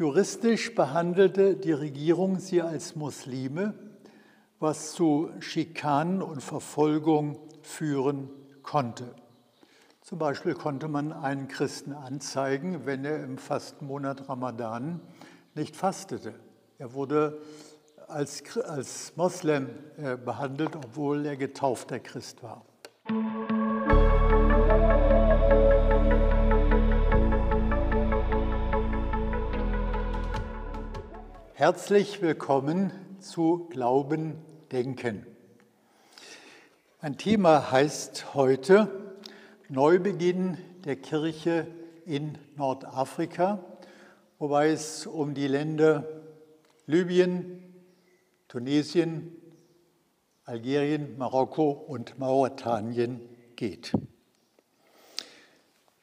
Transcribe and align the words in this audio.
Juristisch 0.00 0.74
behandelte 0.74 1.56
die 1.56 1.72
Regierung 1.72 2.38
sie 2.38 2.62
als 2.62 2.96
Muslime, 2.96 3.74
was 4.58 4.92
zu 4.92 5.28
Schikanen 5.40 6.22
und 6.22 6.42
Verfolgung 6.42 7.38
führen 7.60 8.30
konnte. 8.62 9.14
Zum 10.00 10.18
Beispiel 10.18 10.54
konnte 10.54 10.88
man 10.88 11.12
einen 11.12 11.48
Christen 11.48 11.92
anzeigen, 11.92 12.86
wenn 12.86 13.04
er 13.04 13.22
im 13.22 13.36
Fastenmonat 13.36 14.26
Ramadan 14.26 15.02
nicht 15.54 15.76
fastete. 15.76 16.32
Er 16.78 16.94
wurde 16.94 17.42
als, 18.08 18.42
als 18.56 19.14
Moslem 19.16 19.68
äh, 19.98 20.16
behandelt, 20.16 20.76
obwohl 20.76 21.26
er 21.26 21.36
getaufter 21.36 22.00
Christ 22.00 22.42
war. 22.42 22.64
Herzlich 31.60 32.22
willkommen 32.22 32.90
zu 33.20 33.66
Glauben, 33.68 34.38
Denken. 34.72 35.26
Mein 37.02 37.18
Thema 37.18 37.70
heißt 37.70 38.32
heute 38.32 38.88
Neubeginn 39.68 40.56
der 40.86 40.96
Kirche 40.96 41.66
in 42.06 42.38
Nordafrika, 42.56 43.62
wobei 44.38 44.70
es 44.70 45.06
um 45.06 45.34
die 45.34 45.48
Länder 45.48 46.08
Libyen, 46.86 47.62
Tunesien, 48.48 49.30
Algerien, 50.46 51.18
Marokko 51.18 51.72
und 51.72 52.18
Mauretanien 52.18 53.20
geht. 53.56 53.92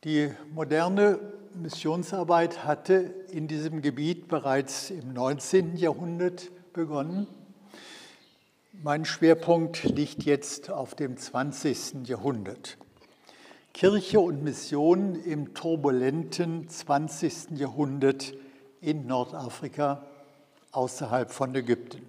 Die 0.04 0.32
moderne 0.54 1.18
Missionsarbeit 1.56 2.66
hatte 2.66 3.14
in 3.32 3.48
diesem 3.48 3.82
Gebiet 3.82 4.28
bereits 4.28 4.90
im 4.90 5.14
19. 5.14 5.78
Jahrhundert 5.78 6.50
begonnen. 6.73 7.28
Mein 8.84 9.06
Schwerpunkt 9.06 9.84
liegt 9.84 10.23
jetzt 10.23 10.70
auf 10.70 10.95
dem 10.95 11.18
20. 11.18 12.08
Jahrhundert. 12.08 12.78
Kirche 13.73 14.20
und 14.20 14.44
Mission 14.44 15.16
im 15.16 15.53
turbulenten 15.53 16.68
20. 16.70 17.52
Jahrhundert 17.58 18.34
in 18.81 19.08
Nordafrika 19.08 20.06
außerhalb 20.72 21.31
von 21.31 21.56
Ägypten. 21.56 22.08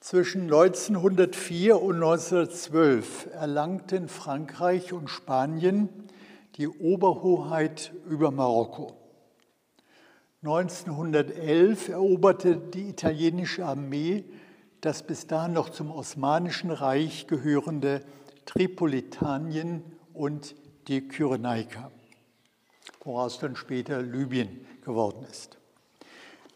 Zwischen 0.00 0.42
1904 0.42 1.82
und 1.82 1.96
1912 1.96 3.28
erlangten 3.32 4.08
Frankreich 4.08 4.92
und 4.92 5.08
Spanien 5.10 5.88
die 6.56 6.68
Oberhoheit 6.68 7.92
über 8.08 8.30
Marokko. 8.30 8.94
1911 10.42 11.88
eroberte 11.88 12.56
die 12.56 12.88
italienische 12.88 13.64
Armee 13.64 14.24
das 14.80 15.02
bis 15.02 15.26
dahin 15.26 15.52
noch 15.52 15.70
zum 15.70 15.90
Osmanischen 15.90 16.70
Reich 16.70 17.26
gehörende 17.26 18.02
Tripolitanien 18.44 19.82
und 20.14 20.54
die 20.86 21.08
Kyrenaika, 21.08 21.90
woraus 23.02 23.40
dann 23.40 23.56
später 23.56 24.00
Libyen 24.00 24.64
geworden 24.84 25.26
ist. 25.28 25.58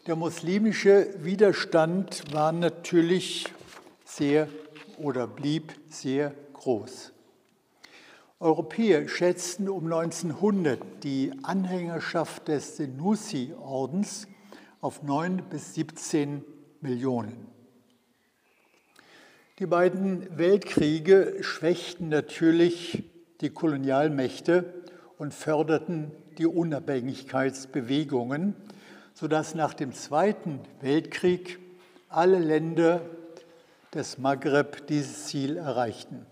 Der 0.07 0.15
muslimische 0.15 1.13
Widerstand 1.23 2.33
war 2.33 2.51
natürlich 2.53 3.47
sehr 4.05 4.47
oder 4.97 5.27
blieb 5.27 5.73
sehr 5.89 6.33
groß. 6.53 7.11
Europäer 8.41 9.07
schätzten 9.07 9.69
um 9.69 9.85
1900 9.85 10.79
die 11.03 11.31
Anhängerschaft 11.43 12.47
des 12.47 12.77
Senussi-Ordens 12.77 14.27
auf 14.79 15.03
9 15.03 15.43
bis 15.47 15.75
17 15.75 16.43
Millionen. 16.81 17.45
Die 19.59 19.67
beiden 19.67 20.39
Weltkriege 20.39 21.37
schwächten 21.41 22.09
natürlich 22.09 23.03
die 23.41 23.51
Kolonialmächte 23.51 24.73
und 25.19 25.35
förderten 25.35 26.09
die 26.39 26.47
Unabhängigkeitsbewegungen, 26.47 28.55
sodass 29.13 29.53
nach 29.53 29.75
dem 29.75 29.93
Zweiten 29.93 30.61
Weltkrieg 30.79 31.59
alle 32.09 32.39
Länder 32.39 33.01
des 33.93 34.17
Maghreb 34.17 34.87
dieses 34.87 35.27
Ziel 35.27 35.57
erreichten. 35.57 36.25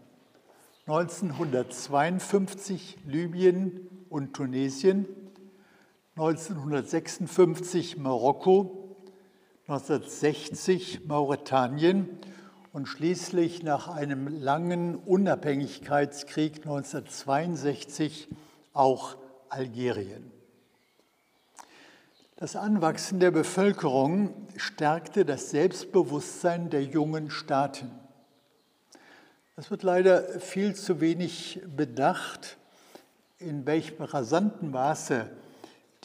1952 0.89 2.97
Libyen 3.05 3.87
und 4.09 4.33
Tunesien, 4.33 5.05
1956 6.15 7.97
Marokko, 7.97 8.97
1960 9.67 11.05
Mauretanien 11.05 12.09
und 12.73 12.87
schließlich 12.87 13.61
nach 13.61 13.87
einem 13.87 14.27
langen 14.27 14.95
Unabhängigkeitskrieg 14.95 16.65
1962 16.65 18.27
auch 18.73 19.15
Algerien. 19.49 20.31
Das 22.35 22.55
Anwachsen 22.55 23.19
der 23.19 23.29
Bevölkerung 23.29 24.33
stärkte 24.57 25.23
das 25.23 25.51
Selbstbewusstsein 25.51 26.71
der 26.71 26.83
jungen 26.83 27.29
Staaten. 27.29 27.91
Es 29.59 29.69
wird 29.69 29.83
leider 29.83 30.23
viel 30.39 30.73
zu 30.73 31.01
wenig 31.01 31.59
bedacht, 31.75 32.55
in 33.39 33.65
welchem 33.65 34.03
rasanten 34.03 34.71
Maße 34.71 35.29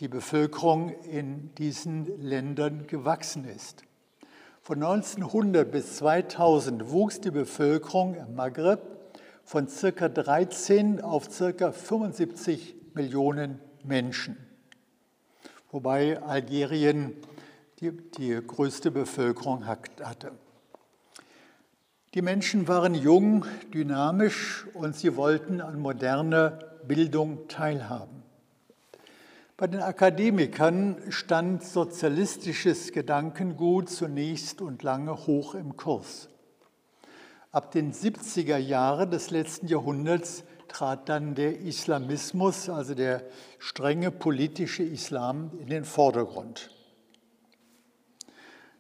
die 0.01 0.09
Bevölkerung 0.09 0.89
in 1.05 1.55
diesen 1.55 2.21
Ländern 2.21 2.89
gewachsen 2.89 3.45
ist. 3.45 3.85
Von 4.61 4.83
1900 4.83 5.71
bis 5.71 5.99
2000 5.99 6.91
wuchs 6.91 7.21
die 7.21 7.31
Bevölkerung 7.31 8.17
im 8.17 8.35
Maghreb 8.35 8.81
von 9.45 9.69
ca. 9.69 10.09
13 10.09 11.01
auf 11.01 11.29
ca. 11.29 11.71
75 11.71 12.75
Millionen 12.95 13.61
Menschen, 13.85 14.37
wobei 15.71 16.21
Algerien 16.21 17.13
die, 17.79 17.93
die 17.93 18.37
größte 18.45 18.91
Bevölkerung 18.91 19.65
hatte. 19.65 20.33
Die 22.15 22.23
Menschen 22.23 22.69
waren 22.69 22.95
jung, 22.95 23.45
dynamisch 23.73 24.69
und 24.75 24.95
sie 24.95 25.17
wollten 25.17 25.61
an 25.61 25.81
moderner 25.81 26.61
Bildung 26.87 27.49
teilhaben. 27.49 28.23
Bei 29.57 29.67
den 29.67 29.81
Akademikern 29.81 30.97
stand 31.09 31.65
sozialistisches 31.65 32.93
Gedankengut 32.93 33.91
zunächst 33.91 34.61
und 34.61 34.85
lange 34.85 35.27
hoch 35.27 35.57
im 35.57 35.77
Kurs. 35.77 36.29
Ab 37.51 37.73
den 37.73 37.93
70er 37.93 38.59
Jahren 38.59 39.11
des 39.11 39.31
letzten 39.31 39.67
Jahrhunderts 39.67 40.45
trat 40.69 41.09
dann 41.09 41.35
der 41.35 41.59
Islamismus, 41.59 42.69
also 42.69 42.95
der 42.95 43.25
strenge 43.59 44.13
politische 44.13 44.85
Islam, 44.85 45.51
in 45.59 45.67
den 45.67 45.85
Vordergrund. 45.85 46.71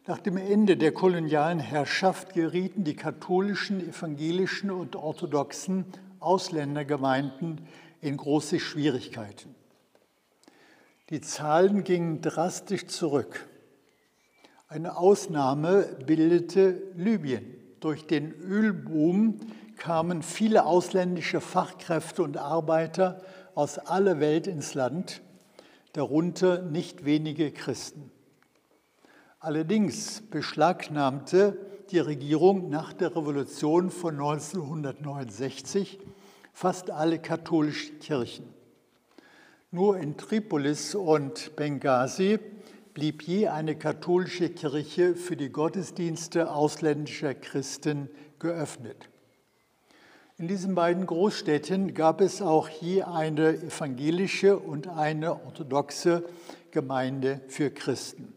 Nach 0.06 0.18
dem 0.18 0.36
Ende 0.36 0.76
der 0.76 0.92
kolonialen 0.92 1.58
Herrschaft 1.58 2.34
gerieten 2.34 2.84
die 2.84 2.94
katholischen, 2.94 3.80
evangelischen 3.88 4.70
und 4.70 4.96
orthodoxen 4.96 5.86
Ausländergemeinden 6.20 7.66
in 8.02 8.18
große 8.18 8.60
Schwierigkeiten. 8.60 9.54
Die 11.08 11.22
Zahlen 11.22 11.84
gingen 11.84 12.20
drastisch 12.20 12.86
zurück. 12.86 13.48
Eine 14.68 14.98
Ausnahme 14.98 15.84
bildete 16.04 16.82
Libyen. 16.96 17.46
Durch 17.80 18.06
den 18.06 18.34
Ölboom 18.34 19.40
kamen 19.78 20.22
viele 20.22 20.66
ausländische 20.66 21.40
Fachkräfte 21.40 22.22
und 22.22 22.36
Arbeiter 22.36 23.22
aus 23.54 23.78
aller 23.78 24.20
Welt 24.20 24.48
ins 24.48 24.74
Land, 24.74 25.22
darunter 25.94 26.60
nicht 26.60 27.06
wenige 27.06 27.52
Christen. 27.52 28.10
Allerdings 29.44 30.22
beschlagnahmte 30.30 31.58
die 31.90 31.98
Regierung 31.98 32.70
nach 32.70 32.94
der 32.94 33.14
Revolution 33.14 33.90
von 33.90 34.14
1969 34.14 35.98
fast 36.54 36.90
alle 36.90 37.18
katholischen 37.18 37.98
Kirchen. 37.98 38.46
Nur 39.70 39.98
in 39.98 40.16
Tripolis 40.16 40.94
und 40.94 41.56
Benghazi 41.56 42.38
blieb 42.94 43.20
je 43.24 43.48
eine 43.48 43.76
katholische 43.76 44.48
Kirche 44.48 45.14
für 45.14 45.36
die 45.36 45.50
Gottesdienste 45.50 46.50
ausländischer 46.50 47.34
Christen 47.34 48.08
geöffnet. 48.38 49.10
In 50.38 50.48
diesen 50.48 50.74
beiden 50.74 51.04
Großstädten 51.04 51.92
gab 51.92 52.22
es 52.22 52.40
auch 52.40 52.70
je 52.70 53.02
eine 53.02 53.58
evangelische 53.58 54.58
und 54.58 54.88
eine 54.88 55.34
orthodoxe 55.44 56.24
Gemeinde 56.70 57.42
für 57.48 57.70
Christen. 57.70 58.33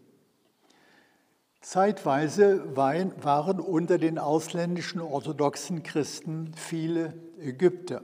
Zeitweise 1.62 2.76
waren 2.76 3.60
unter 3.60 3.98
den 3.98 4.20
ausländischen 4.20 5.02
orthodoxen 5.02 5.84
Christen 5.84 6.54
viele 6.56 7.14
Ägypter. 7.40 8.02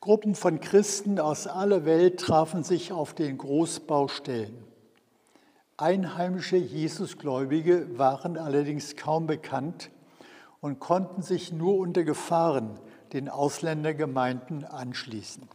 Gruppen 0.00 0.34
von 0.34 0.60
Christen 0.60 1.18
aus 1.18 1.46
aller 1.46 1.86
Welt 1.86 2.20
trafen 2.20 2.62
sich 2.62 2.92
auf 2.92 3.14
den 3.14 3.38
Großbaustellen. 3.38 4.62
Einheimische 5.78 6.56
Jesusgläubige 6.56 7.98
waren 7.98 8.36
allerdings 8.36 8.96
kaum 8.96 9.26
bekannt 9.26 9.90
und 10.60 10.78
konnten 10.78 11.22
sich 11.22 11.52
nur 11.52 11.78
unter 11.78 12.04
Gefahren 12.04 12.78
den 13.12 13.28
Ausländergemeinden 13.28 14.64
anschließen. 14.64 15.48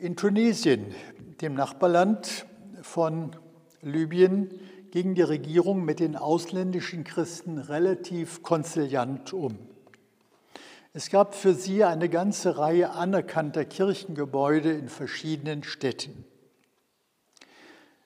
In 0.00 0.14
Tunesien, 0.14 0.94
dem 1.40 1.54
Nachbarland 1.54 2.46
von 2.82 3.34
Libyen, 3.82 4.48
ging 4.92 5.16
die 5.16 5.22
Regierung 5.22 5.84
mit 5.84 5.98
den 5.98 6.14
ausländischen 6.14 7.02
Christen 7.02 7.58
relativ 7.58 8.44
konziliant 8.44 9.32
um. 9.32 9.58
Es 10.92 11.10
gab 11.10 11.34
für 11.34 11.52
sie 11.52 11.82
eine 11.82 12.08
ganze 12.08 12.58
Reihe 12.58 12.90
anerkannter 12.90 13.64
Kirchengebäude 13.64 14.70
in 14.70 14.88
verschiedenen 14.88 15.64
Städten. 15.64 16.24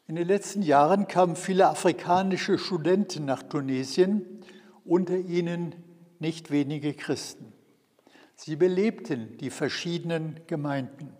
In 0.07 0.15
den 0.15 0.27
letzten 0.27 0.63
Jahren 0.63 1.09
kamen 1.09 1.37
viele 1.37 1.69
afrikanische 1.69 2.57
Studenten 2.57 3.27
nach 3.27 3.43
Tunesien, 3.43 4.41
unter 4.87 5.19
ihnen 5.19 5.75
nicht 6.21 6.51
wenige 6.51 6.95
Christen. 6.95 7.53
Sie 8.35 8.57
belebten 8.57 9.37
die 9.37 9.51
verschiedenen 9.51 10.41
Gemeinden. 10.47 11.19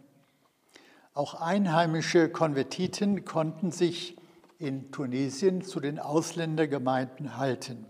Auch 1.15 1.35
einheimische 1.35 2.31
Konvertiten 2.31 3.27
konnten 3.27 3.71
sich 3.71 4.17
in 4.59 4.91
Tunesien 4.93 5.61
zu 5.61 5.79
den 5.79 5.99
Ausländergemeinden 5.99 7.37
halten. 7.37 7.85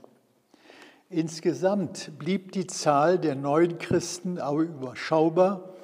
Insgesamt 1.08 2.19
blieb 2.19 2.50
die 2.50 2.66
Zahl 2.66 3.20
der 3.20 3.36
neuen 3.36 3.78
Christen 3.78 4.38
aber 4.38 4.62
überschaubar 4.62 5.74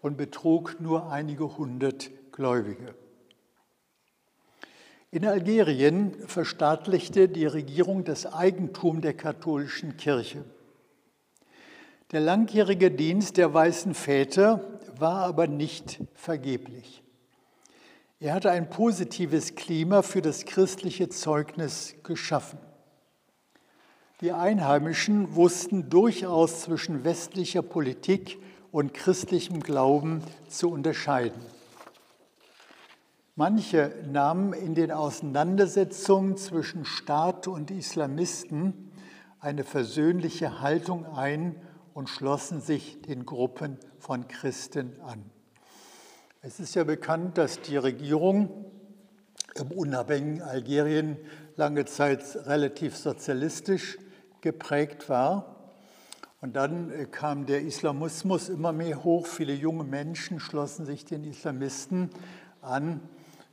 und 0.00 0.16
betrug 0.16 0.80
nur 0.80 1.12
einige 1.12 1.56
hundert 1.56 2.10
Gläubige. 2.32 2.96
In 5.12 5.24
Algerien 5.24 6.14
verstaatlichte 6.26 7.28
die 7.28 7.46
Regierung 7.46 8.02
das 8.02 8.26
Eigentum 8.26 9.02
der 9.02 9.14
katholischen 9.14 9.96
Kirche. 9.96 10.44
Der 12.10 12.20
langjährige 12.20 12.90
Dienst 12.90 13.36
der 13.36 13.54
weißen 13.54 13.94
Väter 13.94 14.77
war 15.00 15.24
aber 15.24 15.46
nicht 15.46 16.00
vergeblich. 16.14 17.02
Er 18.20 18.34
hatte 18.34 18.50
ein 18.50 18.68
positives 18.68 19.54
Klima 19.54 20.02
für 20.02 20.22
das 20.22 20.44
christliche 20.44 21.08
Zeugnis 21.08 21.94
geschaffen. 22.02 22.58
Die 24.20 24.32
Einheimischen 24.32 25.36
wussten 25.36 25.88
durchaus 25.88 26.62
zwischen 26.62 27.04
westlicher 27.04 27.62
Politik 27.62 28.38
und 28.72 28.92
christlichem 28.92 29.60
Glauben 29.60 30.22
zu 30.48 30.70
unterscheiden. 30.70 31.40
Manche 33.36 33.94
nahmen 34.10 34.52
in 34.52 34.74
den 34.74 34.90
Auseinandersetzungen 34.90 36.36
zwischen 36.36 36.84
Staat 36.84 37.46
und 37.46 37.70
Islamisten 37.70 38.90
eine 39.38 39.62
versöhnliche 39.62 40.60
Haltung 40.60 41.06
ein 41.06 41.54
und 41.98 42.08
schlossen 42.08 42.60
sich 42.60 43.02
den 43.02 43.26
Gruppen 43.26 43.76
von 43.98 44.28
Christen 44.28 45.00
an. 45.00 45.24
Es 46.42 46.60
ist 46.60 46.76
ja 46.76 46.84
bekannt, 46.84 47.36
dass 47.38 47.60
die 47.60 47.76
Regierung 47.76 48.66
im 49.56 49.72
unabhängigen 49.72 50.40
Algerien 50.40 51.16
lange 51.56 51.86
Zeit 51.86 52.22
relativ 52.46 52.96
sozialistisch 52.96 53.98
geprägt 54.42 55.08
war. 55.08 55.56
Und 56.40 56.54
dann 56.54 56.92
äh, 56.92 57.06
kam 57.06 57.46
der 57.46 57.62
Islamismus 57.62 58.48
immer 58.48 58.72
mehr 58.72 59.02
hoch. 59.02 59.26
Viele 59.26 59.54
junge 59.54 59.82
Menschen 59.82 60.38
schlossen 60.38 60.86
sich 60.86 61.04
den 61.04 61.24
Islamisten 61.24 62.10
an. 62.62 63.00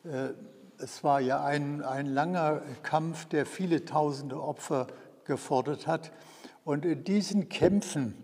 Äh, 0.04 0.34
es 0.78 1.04
war 1.04 1.20
ja 1.20 1.44
ein, 1.44 1.82
ein 1.82 2.06
langer 2.06 2.62
Kampf, 2.84 3.26
der 3.26 3.48
viele 3.48 3.86
tausende 3.86 4.40
Opfer 4.40 4.86
gefordert 5.24 5.88
hat. 5.88 6.12
Und 6.64 6.86
in 6.86 7.04
diesen 7.04 7.50
Kämpfen 7.50 8.22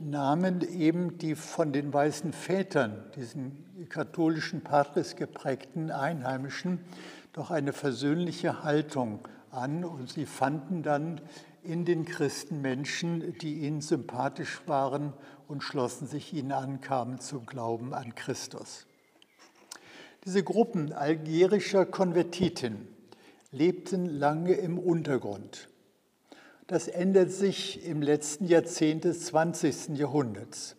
nahmen 0.00 0.60
eben 0.62 1.18
die 1.18 1.34
von 1.34 1.72
den 1.72 1.92
weißen 1.92 2.32
Vätern, 2.32 3.10
diesen 3.16 3.64
katholischen 3.88 4.62
Patres 4.62 5.16
geprägten 5.16 5.90
Einheimischen, 5.90 6.80
doch 7.32 7.50
eine 7.50 7.72
versöhnliche 7.72 8.62
Haltung 8.62 9.26
an 9.50 9.84
und 9.84 10.10
sie 10.10 10.26
fanden 10.26 10.82
dann 10.82 11.20
in 11.62 11.84
den 11.84 12.04
Christen 12.04 12.60
Menschen, 12.62 13.36
die 13.38 13.60
ihnen 13.60 13.80
sympathisch 13.80 14.62
waren 14.66 15.12
und 15.48 15.62
schlossen 15.62 16.06
sich 16.06 16.32
ihnen 16.32 16.52
an, 16.52 16.80
kamen 16.80 17.20
zum 17.20 17.46
Glauben 17.46 17.94
an 17.94 18.14
Christus. 18.14 18.86
Diese 20.24 20.42
Gruppen 20.42 20.92
algerischer 20.92 21.84
Konvertiten 21.84 22.88
lebten 23.50 24.06
lange 24.06 24.52
im 24.52 24.78
Untergrund. 24.78 25.68
Das 26.68 26.86
ändert 26.86 27.32
sich 27.32 27.82
im 27.86 28.02
letzten 28.02 28.44
Jahrzehnt 28.44 29.04
des 29.04 29.24
20. 29.24 29.96
Jahrhunderts. 29.96 30.76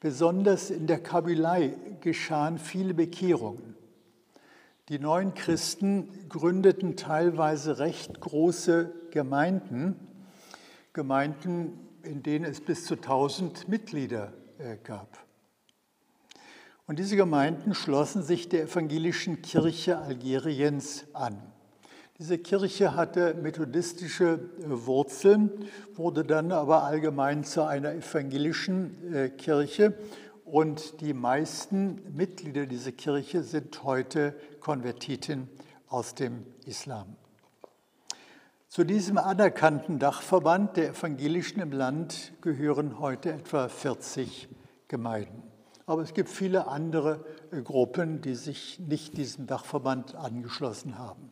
Besonders 0.00 0.70
in 0.70 0.86
der 0.86 1.02
Kabylei 1.02 1.76
geschahen 2.00 2.58
viele 2.58 2.94
Bekehrungen. 2.94 3.76
Die 4.88 4.98
neuen 4.98 5.34
Christen 5.34 6.08
gründeten 6.30 6.96
teilweise 6.96 7.78
recht 7.78 8.22
große 8.22 8.90
Gemeinden, 9.10 9.96
Gemeinden, 10.94 11.78
in 12.02 12.22
denen 12.22 12.46
es 12.46 12.62
bis 12.62 12.86
zu 12.86 12.94
1000 12.94 13.68
Mitglieder 13.68 14.32
äh, 14.56 14.78
gab. 14.82 15.18
Und 16.86 16.98
diese 16.98 17.16
Gemeinden 17.16 17.74
schlossen 17.74 18.22
sich 18.22 18.48
der 18.48 18.62
evangelischen 18.62 19.42
Kirche 19.42 19.98
Algeriens 19.98 21.04
an. 21.12 21.52
Diese 22.18 22.38
Kirche 22.38 22.94
hatte 22.94 23.34
methodistische 23.34 24.40
äh, 24.58 24.64
Wurzeln, 24.86 25.50
wurde 25.94 26.24
dann 26.24 26.50
aber 26.50 26.84
allgemein 26.84 27.44
zu 27.44 27.62
einer 27.62 27.92
evangelischen 27.92 29.14
äh, 29.14 29.28
Kirche 29.28 29.92
und 30.46 31.02
die 31.02 31.12
meisten 31.12 32.00
Mitglieder 32.16 32.64
dieser 32.64 32.92
Kirche 32.92 33.42
sind 33.42 33.82
heute 33.84 34.34
Konvertiten 34.60 35.48
aus 35.88 36.14
dem 36.14 36.46
Islam. 36.64 37.16
Zu 38.68 38.84
diesem 38.84 39.18
anerkannten 39.18 39.98
Dachverband 39.98 40.78
der 40.78 40.90
Evangelischen 40.90 41.60
im 41.60 41.72
Land 41.72 42.32
gehören 42.40 42.98
heute 42.98 43.32
etwa 43.32 43.68
40 43.68 44.48
Gemeinden. 44.88 45.42
Aber 45.84 46.00
es 46.00 46.14
gibt 46.14 46.30
viele 46.30 46.66
andere 46.66 47.26
äh, 47.52 47.60
Gruppen, 47.60 48.22
die 48.22 48.36
sich 48.36 48.80
nicht 48.80 49.18
diesem 49.18 49.46
Dachverband 49.46 50.14
angeschlossen 50.14 50.96
haben. 50.96 51.30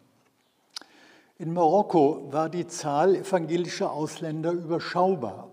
In 1.37 1.53
Marokko 1.53 2.29
war 2.31 2.49
die 2.49 2.69
Zahl 2.69 3.17
evangelischer 3.17 3.91
Ausländer 3.91 4.53
überschaubar. 4.53 5.51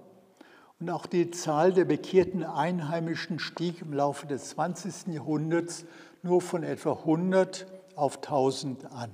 Und 0.79 0.91
auch 0.91 1.07
die 1.07 1.31
Zahl 1.31 1.73
der 1.73 1.85
bekehrten 1.85 2.43
Einheimischen 2.43 3.39
stieg 3.39 3.81
im 3.81 3.93
Laufe 3.93 4.27
des 4.27 4.49
20. 4.49 5.07
Jahrhunderts 5.13 5.85
nur 6.21 6.41
von 6.41 6.61
etwa 6.61 6.93
100 6.93 7.65
auf 7.95 8.17
1000 8.17 8.91
an. 8.91 9.09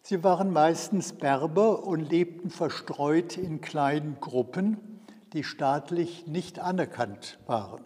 Sie 0.00 0.24
waren 0.24 0.52
meistens 0.52 1.12
Berber 1.12 1.84
und 1.84 2.00
lebten 2.00 2.48
verstreut 2.48 3.36
in 3.36 3.60
kleinen 3.60 4.18
Gruppen, 4.20 5.00
die 5.34 5.44
staatlich 5.44 6.26
nicht 6.26 6.60
anerkannt 6.60 7.38
waren. 7.46 7.84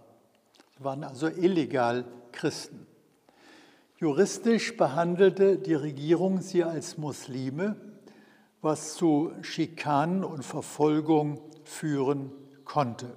Sie 0.77 0.85
waren 0.85 1.03
also 1.03 1.27
illegal 1.27 2.05
Christen. 2.31 2.87
Juristisch 4.01 4.79
behandelte 4.79 5.59
die 5.59 5.75
Regierung 5.75 6.41
sie 6.41 6.65
als 6.65 6.97
Muslime, 6.97 7.77
was 8.63 8.95
zu 8.95 9.31
Schikanen 9.43 10.25
und 10.25 10.43
Verfolgung 10.43 11.39
führen 11.65 12.33
konnte. 12.65 13.15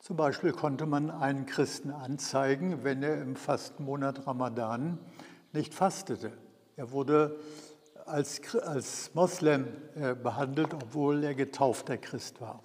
Zum 0.00 0.18
Beispiel 0.18 0.52
konnte 0.52 0.84
man 0.84 1.10
einen 1.10 1.46
Christen 1.46 1.90
anzeigen, 1.90 2.84
wenn 2.84 3.02
er 3.02 3.22
im 3.22 3.36
Fastenmonat 3.36 4.26
Ramadan 4.26 4.98
nicht 5.54 5.72
fastete. 5.72 6.30
Er 6.76 6.90
wurde 6.90 7.40
als, 8.04 8.54
als 8.54 9.14
Moslem 9.14 9.66
äh, 9.94 10.14
behandelt, 10.14 10.74
obwohl 10.74 11.24
er 11.24 11.34
getaufter 11.34 11.96
Christ 11.96 12.42
war. 12.42 12.62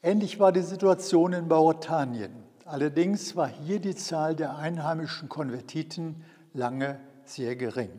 Ähnlich 0.00 0.38
war 0.38 0.52
die 0.52 0.62
Situation 0.62 1.32
in 1.32 1.48
Mauretanien. 1.48 2.43
Allerdings 2.64 3.36
war 3.36 3.48
hier 3.48 3.78
die 3.78 3.94
Zahl 3.94 4.34
der 4.34 4.56
einheimischen 4.56 5.28
Konvertiten 5.28 6.24
lange 6.54 6.98
sehr 7.24 7.56
gering. 7.56 7.90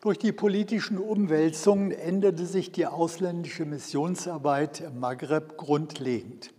Durch 0.00 0.18
die 0.18 0.32
politischen 0.32 0.96
Umwälzungen 0.96 1.90
änderte 1.90 2.46
sich 2.46 2.72
die 2.72 2.86
ausländische 2.86 3.66
Missionsarbeit 3.66 4.80
im 4.80 4.98
Maghreb 5.00 5.58
grundlegend. 5.58 6.54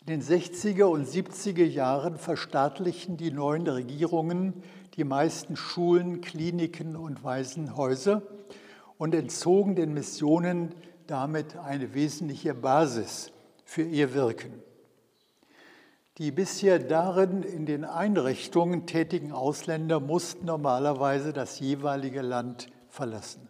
In 0.00 0.06
den 0.06 0.22
60er 0.22 0.84
und 0.84 1.08
70er 1.08 1.64
Jahren 1.64 2.18
verstaatlichten 2.18 3.16
die 3.16 3.30
neuen 3.30 3.66
Regierungen 3.66 4.62
die 4.96 5.04
meisten 5.04 5.56
Schulen, 5.56 6.20
Kliniken 6.20 6.94
und 6.94 7.24
Waisenhäuser 7.24 8.20
und 8.98 9.14
entzogen 9.14 9.76
den 9.76 9.94
Missionen 9.94 10.74
damit 11.06 11.56
eine 11.56 11.94
wesentliche 11.94 12.52
Basis 12.52 13.32
für 13.64 13.82
ihr 13.82 14.12
Wirken. 14.12 14.62
Die 16.18 16.30
bisher 16.30 16.78
darin 16.78 17.42
in 17.42 17.66
den 17.66 17.84
Einrichtungen 17.84 18.86
tätigen 18.86 19.32
Ausländer 19.32 19.98
mussten 19.98 20.46
normalerweise 20.46 21.32
das 21.32 21.58
jeweilige 21.58 22.22
Land 22.22 22.68
verlassen. 22.88 23.48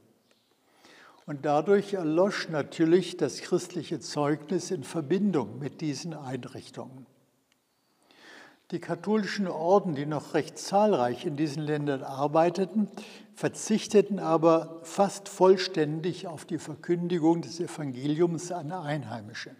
Und 1.26 1.44
dadurch 1.44 1.92
erlosch 1.92 2.48
natürlich 2.48 3.18
das 3.18 3.42
christliche 3.42 4.00
Zeugnis 4.00 4.70
in 4.70 4.82
Verbindung 4.82 5.58
mit 5.58 5.82
diesen 5.82 6.14
Einrichtungen. 6.14 7.06
Die 8.70 8.80
katholischen 8.80 9.46
Orden, 9.46 9.94
die 9.94 10.06
noch 10.06 10.32
recht 10.32 10.58
zahlreich 10.58 11.26
in 11.26 11.36
diesen 11.36 11.62
Ländern 11.62 12.02
arbeiteten, 12.02 12.88
verzichteten 13.34 14.18
aber 14.18 14.80
fast 14.84 15.28
vollständig 15.28 16.26
auf 16.26 16.46
die 16.46 16.58
Verkündigung 16.58 17.42
des 17.42 17.60
Evangeliums 17.60 18.52
an 18.52 18.72
Einheimische. 18.72 19.54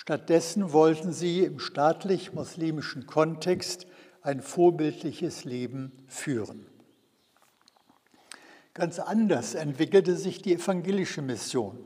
Stattdessen 0.00 0.72
wollten 0.72 1.12
sie 1.12 1.40
im 1.40 1.58
staatlich-muslimischen 1.58 3.06
Kontext 3.06 3.88
ein 4.22 4.42
vorbildliches 4.42 5.44
Leben 5.44 5.90
führen. 6.06 6.66
Ganz 8.74 9.00
anders 9.00 9.56
entwickelte 9.56 10.16
sich 10.16 10.40
die 10.40 10.54
evangelische 10.54 11.20
Mission. 11.20 11.84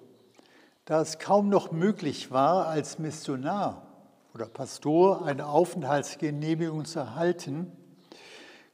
Da 0.84 1.00
es 1.00 1.18
kaum 1.18 1.48
noch 1.48 1.72
möglich 1.72 2.30
war, 2.30 2.66
als 2.66 2.98
Missionar 2.98 3.86
oder 4.34 4.44
Pastor 4.44 5.24
eine 5.24 5.46
Aufenthaltsgenehmigung 5.46 6.84
zu 6.84 6.98
erhalten, 6.98 7.72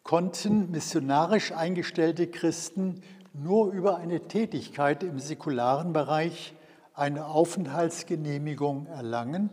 konnten 0.03 0.73
missionarisch 0.73 1.53
eingestellte 1.53 2.27
Christen 2.27 3.03
nur 3.35 3.71
über 3.71 3.99
eine 3.99 4.27
Tätigkeit 4.27 5.05
im 5.05 5.21
säkularen 5.21 5.93
Bereich 5.93 6.55
eine 6.99 7.27
Aufenthaltsgenehmigung 7.27 8.87
erlangen 8.87 9.51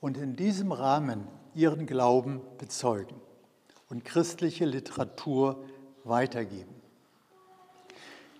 und 0.00 0.16
in 0.16 0.36
diesem 0.36 0.70
Rahmen 0.70 1.26
ihren 1.54 1.86
Glauben 1.86 2.40
bezeugen 2.58 3.16
und 3.88 4.04
christliche 4.04 4.64
Literatur 4.64 5.64
weitergeben. 6.04 6.74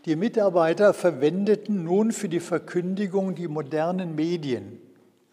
Die 0.04 0.16
Mitarbeiter 0.16 0.94
verwendeten 0.94 1.82
nun 1.84 2.12
für 2.12 2.28
die 2.28 2.40
Verkündigung 2.40 3.34
die 3.34 3.48
modernen 3.48 4.14
Medien, 4.14 4.80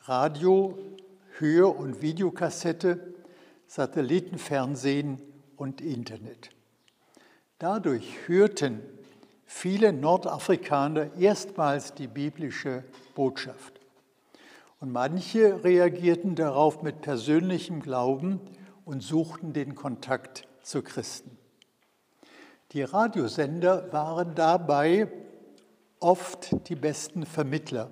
Radio, 0.02 0.78
Hör- 1.38 1.78
und 1.78 2.02
Videokassette, 2.02 3.14
Satellitenfernsehen 3.68 5.20
und 5.56 5.82
Internet. 5.82 6.50
Dadurch 7.60 8.28
hörten 8.28 8.82
viele 9.48 9.94
Nordafrikaner 9.94 11.16
erstmals 11.18 11.94
die 11.94 12.08
biblische 12.08 12.84
Botschaft. 13.16 13.80
Und 14.80 14.92
manche 14.92 15.64
reagierten 15.64 16.36
darauf 16.36 16.84
mit 16.84 17.02
persönlichem 17.02 17.82
Glauben 17.82 18.40
und 18.86 19.02
suchten 19.02 19.54
den 19.54 19.74
Kontakt 19.74 20.48
zu 20.62 20.84
Christen. 20.84 21.36
Die 22.74 22.84
Radiosender 22.84 23.92
waren 23.92 24.36
dabei 24.36 25.08
oft 26.00 26.68
die 26.68 26.76
besten 26.76 27.26
Vermittler. 27.26 27.90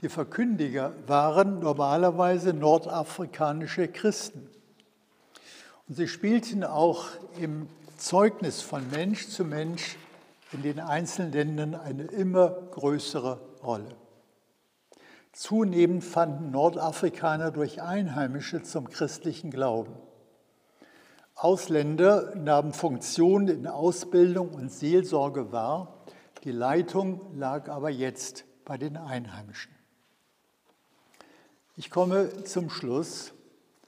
Die 0.00 0.08
Verkündiger 0.08 0.94
waren 1.06 1.58
normalerweise 1.58 2.54
nordafrikanische 2.54 3.88
Christen. 3.88 4.48
Und 5.88 5.96
sie 5.96 6.08
spielten 6.08 6.64
auch 6.64 7.06
im 7.38 7.68
Zeugnis 7.96 8.62
von 8.62 8.88
Mensch 8.90 9.28
zu 9.28 9.44
Mensch 9.44 9.96
in 10.56 10.62
den 10.62 10.80
einzelnen 10.80 11.32
Ländern 11.32 11.74
eine 11.74 12.04
immer 12.04 12.48
größere 12.48 13.38
Rolle. 13.62 13.94
Zunehmend 15.32 16.02
fanden 16.02 16.50
Nordafrikaner 16.50 17.50
durch 17.50 17.82
Einheimische 17.82 18.62
zum 18.62 18.88
christlichen 18.88 19.50
Glauben. 19.50 19.92
Ausländer 21.34 22.34
nahmen 22.36 22.72
Funktionen 22.72 23.48
in 23.48 23.66
Ausbildung 23.66 24.54
und 24.54 24.72
Seelsorge 24.72 25.52
wahr, 25.52 26.02
die 26.44 26.52
Leitung 26.52 27.20
lag 27.36 27.68
aber 27.68 27.90
jetzt 27.90 28.46
bei 28.64 28.78
den 28.78 28.96
Einheimischen. 28.96 29.74
Ich 31.76 31.90
komme 31.90 32.44
zum 32.44 32.70
Schluss. 32.70 33.34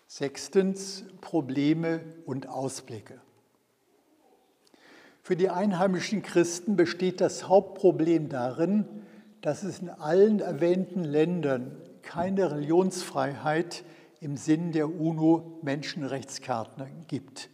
Sechstens, 0.06 1.04
Probleme 1.20 2.00
und 2.26 2.46
Ausblicke. 2.46 3.20
Für 5.28 5.36
die 5.36 5.50
einheimischen 5.50 6.22
Christen 6.22 6.74
besteht 6.74 7.20
das 7.20 7.48
Hauptproblem 7.48 8.30
darin, 8.30 8.86
dass 9.42 9.62
es 9.62 9.80
in 9.80 9.90
allen 9.90 10.40
erwähnten 10.40 11.04
Ländern 11.04 11.76
keine 12.00 12.50
Religionsfreiheit 12.50 13.84
im 14.22 14.38
Sinn 14.38 14.72
der 14.72 14.88
UNO-Menschenrechtscharta 14.88 16.86
gibt. 17.08 17.50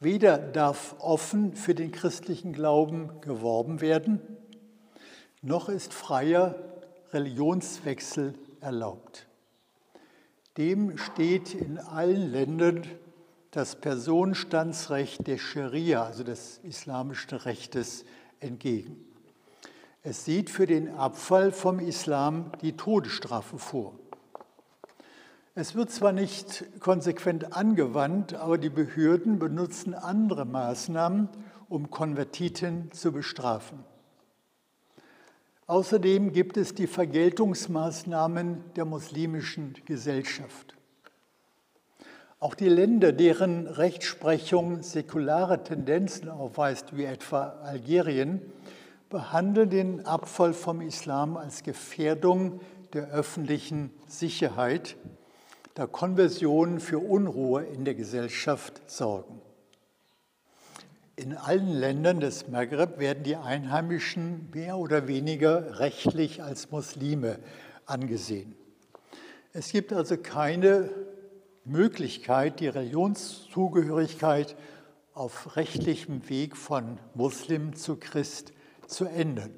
Weder 0.00 0.36
darf 0.36 0.96
offen 0.98 1.54
für 1.54 1.76
den 1.76 1.92
christlichen 1.92 2.52
Glauben 2.52 3.20
geworben 3.20 3.80
werden, 3.80 4.20
noch 5.42 5.68
ist 5.68 5.94
freier 5.94 6.56
Religionswechsel 7.12 8.34
erlaubt. 8.60 9.28
Dem 10.56 10.98
steht 10.98 11.54
in 11.54 11.78
allen 11.78 12.32
Ländern 12.32 12.82
das 13.50 13.80
Personenstandsrecht 13.80 15.26
der 15.26 15.38
Scharia, 15.38 16.04
also 16.04 16.24
des 16.24 16.58
islamischen 16.62 17.38
Rechtes, 17.38 18.04
entgegen. 18.40 19.04
Es 20.02 20.24
sieht 20.24 20.48
für 20.48 20.66
den 20.66 20.94
Abfall 20.94 21.52
vom 21.52 21.80
Islam 21.80 22.52
die 22.62 22.76
Todesstrafe 22.76 23.58
vor. 23.58 23.98
Es 25.54 25.74
wird 25.74 25.90
zwar 25.90 26.12
nicht 26.12 26.64
konsequent 26.78 27.56
angewandt, 27.56 28.34
aber 28.34 28.58
die 28.58 28.70
Behörden 28.70 29.40
benutzen 29.40 29.92
andere 29.92 30.44
Maßnahmen, 30.44 31.28
um 31.68 31.90
Konvertiten 31.90 32.92
zu 32.92 33.10
bestrafen. 33.10 33.84
Außerdem 35.66 36.32
gibt 36.32 36.56
es 36.56 36.74
die 36.74 36.86
Vergeltungsmaßnahmen 36.86 38.72
der 38.76 38.84
muslimischen 38.84 39.74
Gesellschaft. 39.84 40.77
Auch 42.40 42.54
die 42.54 42.68
Länder, 42.68 43.10
deren 43.10 43.66
Rechtsprechung 43.66 44.84
säkulare 44.84 45.64
Tendenzen 45.64 46.28
aufweist, 46.28 46.96
wie 46.96 47.04
etwa 47.04 47.58
Algerien, 47.64 48.40
behandeln 49.10 49.70
den 49.70 50.06
Abfall 50.06 50.52
vom 50.52 50.80
Islam 50.80 51.36
als 51.36 51.64
Gefährdung 51.64 52.60
der 52.92 53.10
öffentlichen 53.10 53.90
Sicherheit, 54.06 54.94
da 55.74 55.88
Konversionen 55.88 56.78
für 56.78 57.00
Unruhe 57.00 57.64
in 57.64 57.84
der 57.84 57.96
Gesellschaft 57.96 58.88
sorgen. 58.88 59.40
In 61.16 61.36
allen 61.36 61.72
Ländern 61.72 62.20
des 62.20 62.46
Maghreb 62.46 63.00
werden 63.00 63.24
die 63.24 63.34
Einheimischen 63.34 64.48
mehr 64.54 64.78
oder 64.78 65.08
weniger 65.08 65.80
rechtlich 65.80 66.40
als 66.40 66.70
Muslime 66.70 67.40
angesehen. 67.84 68.54
Es 69.52 69.72
gibt 69.72 69.92
also 69.92 70.16
keine 70.16 70.88
Möglichkeit, 71.64 72.60
die 72.60 72.68
Religionszugehörigkeit 72.68 74.56
auf 75.14 75.56
rechtlichem 75.56 76.28
Weg 76.28 76.56
von 76.56 76.98
Muslim 77.14 77.74
zu 77.74 77.96
Christ 77.96 78.52
zu 78.86 79.04
ändern. 79.04 79.52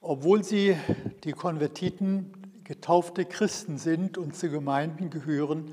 Obwohl 0.00 0.44
sie, 0.44 0.76
die 1.24 1.32
Konvertiten, 1.32 2.32
getaufte 2.62 3.24
Christen 3.24 3.78
sind 3.78 4.18
und 4.18 4.36
zu 4.36 4.50
Gemeinden 4.50 5.10
gehören, 5.10 5.72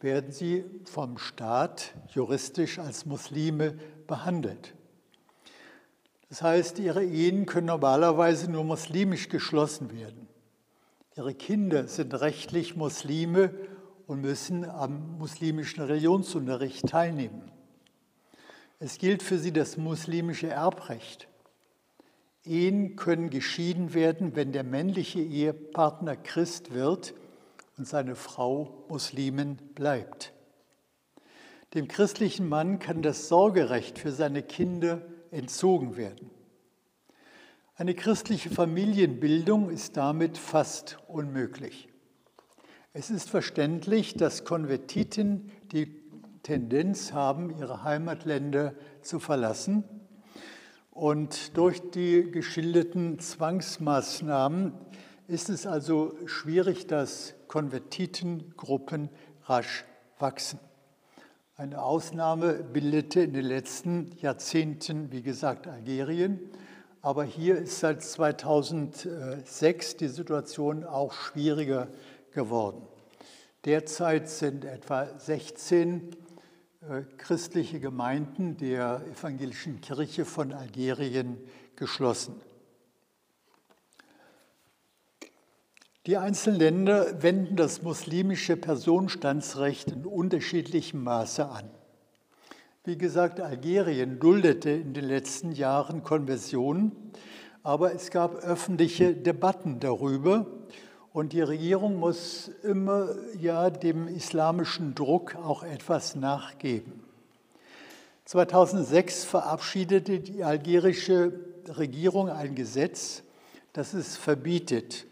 werden 0.00 0.32
sie 0.32 0.64
vom 0.84 1.18
Staat 1.18 1.94
juristisch 2.08 2.78
als 2.78 3.06
Muslime 3.06 3.74
behandelt. 4.06 4.74
Das 6.28 6.42
heißt, 6.42 6.78
ihre 6.78 7.04
Ehen 7.04 7.46
können 7.46 7.66
normalerweise 7.66 8.50
nur 8.50 8.64
muslimisch 8.64 9.28
geschlossen 9.28 9.92
werden. 9.92 10.28
Ihre 11.16 11.34
Kinder 11.34 11.86
sind 11.86 12.12
rechtlich 12.14 12.74
Muslime 12.74 13.54
und 14.06 14.20
müssen 14.20 14.64
am 14.68 15.18
muslimischen 15.18 15.82
Religionsunterricht 15.82 16.88
teilnehmen. 16.88 17.50
Es 18.78 18.98
gilt 18.98 19.22
für 19.22 19.38
sie 19.38 19.52
das 19.52 19.76
muslimische 19.76 20.48
Erbrecht. 20.48 21.28
Ehen 22.44 22.96
können 22.96 23.30
geschieden 23.30 23.94
werden, 23.94 24.36
wenn 24.36 24.52
der 24.52 24.64
männliche 24.64 25.20
Ehepartner 25.20 26.16
Christ 26.16 26.74
wird 26.74 27.14
und 27.78 27.88
seine 27.88 28.14
Frau 28.14 28.84
Muslimin 28.88 29.56
bleibt. 29.74 30.32
Dem 31.72 31.88
christlichen 31.88 32.48
Mann 32.48 32.78
kann 32.78 33.02
das 33.02 33.28
Sorgerecht 33.28 33.98
für 33.98 34.12
seine 34.12 34.42
Kinder 34.42 35.02
entzogen 35.30 35.96
werden. 35.96 36.30
Eine 37.76 37.94
christliche 37.94 38.50
Familienbildung 38.50 39.70
ist 39.70 39.96
damit 39.96 40.38
fast 40.38 40.98
unmöglich. 41.08 41.88
Es 42.96 43.10
ist 43.10 43.28
verständlich, 43.28 44.14
dass 44.14 44.44
Konvertiten 44.44 45.50
die 45.72 46.00
Tendenz 46.44 47.12
haben, 47.12 47.50
ihre 47.58 47.82
Heimatländer 47.82 48.72
zu 49.02 49.18
verlassen 49.18 49.82
Und 50.92 51.56
durch 51.56 51.90
die 51.90 52.30
geschilderten 52.30 53.18
Zwangsmaßnahmen 53.18 54.74
ist 55.26 55.50
es 55.50 55.66
also 55.66 56.16
schwierig, 56.26 56.86
dass 56.86 57.34
Konvertitengruppen 57.48 59.08
rasch 59.46 59.84
wachsen. 60.20 60.60
Eine 61.56 61.82
Ausnahme 61.82 62.62
bildete 62.62 63.22
in 63.22 63.32
den 63.32 63.46
letzten 63.46 64.12
Jahrzehnten, 64.20 65.10
wie 65.10 65.22
gesagt, 65.22 65.66
Algerien. 65.66 66.38
Aber 67.02 67.24
hier 67.24 67.56
ist 67.58 67.80
seit 67.80 68.04
2006 68.04 69.96
die 69.96 70.06
Situation 70.06 70.84
auch 70.84 71.12
schwieriger 71.12 71.88
geworden. 72.34 72.82
Derzeit 73.64 74.28
sind 74.28 74.66
etwa 74.66 75.08
16 75.18 76.14
äh, 76.82 77.02
christliche 77.16 77.80
Gemeinden 77.80 78.58
der 78.58 79.02
evangelischen 79.10 79.80
Kirche 79.80 80.26
von 80.26 80.52
Algerien 80.52 81.38
geschlossen. 81.76 82.34
Die 86.06 86.18
einzelnen 86.18 86.58
Länder 86.58 87.22
wenden 87.22 87.56
das 87.56 87.80
muslimische 87.80 88.58
Personenstandsrecht 88.58 89.90
in 89.90 90.04
unterschiedlichem 90.04 91.02
Maße 91.02 91.48
an. 91.48 91.70
Wie 92.84 92.98
gesagt, 92.98 93.40
Algerien 93.40 94.18
duldete 94.20 94.68
in 94.68 94.92
den 94.92 95.06
letzten 95.06 95.52
Jahren 95.52 96.02
Konversionen, 96.02 96.92
aber 97.62 97.94
es 97.94 98.10
gab 98.10 98.34
öffentliche 98.34 99.14
Debatten 99.14 99.80
darüber 99.80 100.46
und 101.14 101.32
die 101.32 101.42
Regierung 101.42 102.00
muss 102.00 102.50
immer 102.64 103.08
ja 103.40 103.70
dem 103.70 104.08
islamischen 104.08 104.96
Druck 104.96 105.36
auch 105.36 105.62
etwas 105.62 106.16
nachgeben. 106.16 107.04
2006 108.24 109.24
verabschiedete 109.24 110.18
die 110.18 110.42
algerische 110.42 111.32
Regierung 111.68 112.30
ein 112.30 112.56
Gesetz, 112.56 113.22
das 113.72 113.94
es 113.94 114.16
verbietet, 114.16 115.06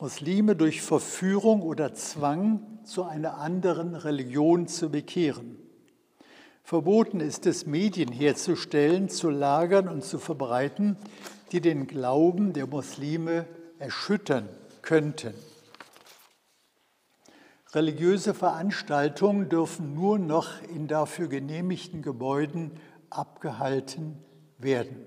Muslime 0.00 0.56
durch 0.56 0.82
Verführung 0.82 1.62
oder 1.62 1.94
Zwang 1.94 2.80
zu 2.82 3.04
einer 3.04 3.38
anderen 3.38 3.94
Religion 3.94 4.66
zu 4.66 4.90
bekehren. 4.90 5.56
Verboten 6.64 7.20
ist 7.20 7.46
es, 7.46 7.64
Medien 7.64 8.10
herzustellen, 8.10 9.08
zu 9.08 9.30
lagern 9.30 9.86
und 9.86 10.02
zu 10.02 10.18
verbreiten, 10.18 10.96
die 11.52 11.60
den 11.60 11.86
Glauben 11.86 12.54
der 12.54 12.66
Muslime 12.66 13.46
erschüttern 13.78 14.48
könnten. 14.88 15.34
Religiöse 17.74 18.32
Veranstaltungen 18.32 19.50
dürfen 19.50 19.92
nur 19.92 20.18
noch 20.18 20.62
in 20.62 20.88
dafür 20.88 21.28
genehmigten 21.28 22.00
Gebäuden 22.00 22.70
abgehalten 23.10 24.16
werden. 24.56 25.04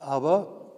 Aber 0.00 0.72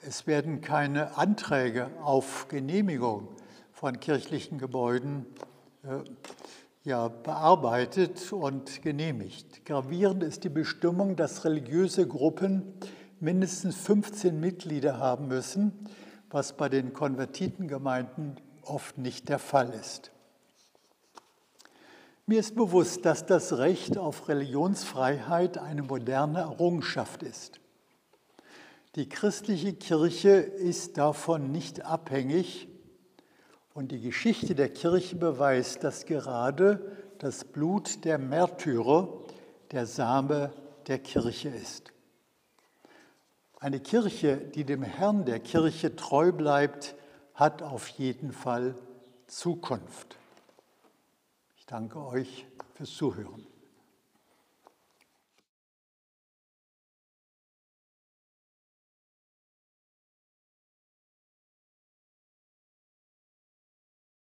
es 0.00 0.28
werden 0.28 0.60
keine 0.60 1.16
Anträge 1.18 1.90
auf 2.04 2.46
Genehmigung 2.46 3.26
von 3.72 3.98
kirchlichen 3.98 4.58
Gebäuden 4.58 5.26
äh, 5.82 6.04
ja, 6.84 7.08
bearbeitet 7.08 8.32
und 8.32 8.80
genehmigt. 8.82 9.64
Gravierend 9.64 10.22
ist 10.22 10.44
die 10.44 10.50
Bestimmung, 10.50 11.16
dass 11.16 11.44
religiöse 11.44 12.06
Gruppen 12.06 12.74
mindestens 13.18 13.76
15 13.76 14.38
Mitglieder 14.38 14.98
haben 14.98 15.26
müssen, 15.26 15.72
was 16.30 16.56
bei 16.56 16.68
den 16.68 16.92
Konvertitengemeinden 16.92 18.40
oft 18.62 18.98
nicht 18.98 19.28
der 19.28 19.38
Fall 19.38 19.70
ist. 19.70 20.10
Mir 22.26 22.40
ist 22.40 22.54
bewusst, 22.54 23.06
dass 23.06 23.24
das 23.24 23.56
Recht 23.56 23.96
auf 23.96 24.28
Religionsfreiheit 24.28 25.56
eine 25.56 25.82
moderne 25.82 26.40
Errungenschaft 26.40 27.22
ist. 27.22 27.60
Die 28.96 29.08
christliche 29.08 29.72
Kirche 29.72 30.30
ist 30.30 30.98
davon 30.98 31.52
nicht 31.52 31.86
abhängig 31.86 32.68
und 33.72 33.92
die 33.92 34.00
Geschichte 34.00 34.54
der 34.54 34.68
Kirche 34.68 35.16
beweist, 35.16 35.84
dass 35.84 36.04
gerade 36.04 36.96
das 37.18 37.44
Blut 37.44 38.04
der 38.04 38.18
Märtyrer 38.18 39.08
der 39.70 39.86
Same 39.86 40.52
der 40.86 40.98
Kirche 40.98 41.48
ist. 41.48 41.92
Eine 43.60 43.80
Kirche, 43.80 44.36
die 44.36 44.64
dem 44.64 44.84
Herrn 44.84 45.24
der 45.24 45.40
Kirche 45.40 45.96
treu 45.96 46.30
bleibt, 46.30 46.94
hat 47.34 47.62
auf 47.62 47.88
jeden 47.88 48.30
Fall 48.30 48.76
Zukunft. 49.26 50.16
Ich 51.56 51.66
danke 51.66 51.98
euch 51.98 52.46
fürs 52.74 52.90
Zuhören. 52.90 53.44